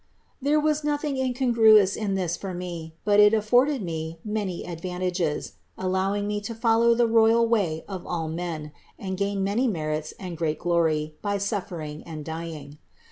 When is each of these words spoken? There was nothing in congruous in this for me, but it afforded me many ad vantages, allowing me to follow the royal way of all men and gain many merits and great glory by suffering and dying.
There 0.41 0.59
was 0.59 0.83
nothing 0.83 1.17
in 1.17 1.35
congruous 1.35 1.95
in 1.95 2.15
this 2.15 2.35
for 2.35 2.55
me, 2.55 2.95
but 3.05 3.19
it 3.19 3.35
afforded 3.35 3.83
me 3.83 4.17
many 4.25 4.65
ad 4.65 4.81
vantages, 4.81 5.51
allowing 5.77 6.25
me 6.25 6.41
to 6.41 6.55
follow 6.55 6.95
the 6.95 7.05
royal 7.05 7.47
way 7.47 7.85
of 7.87 8.07
all 8.07 8.27
men 8.27 8.71
and 8.97 9.15
gain 9.15 9.43
many 9.43 9.67
merits 9.67 10.15
and 10.19 10.35
great 10.39 10.57
glory 10.57 11.13
by 11.21 11.37
suffering 11.37 12.01
and 12.01 12.25
dying. 12.25 12.79